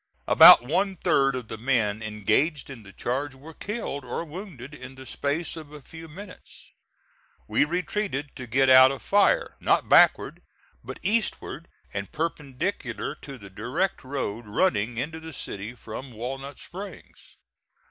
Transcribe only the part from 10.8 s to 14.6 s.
but eastward and perpendicular to the direct road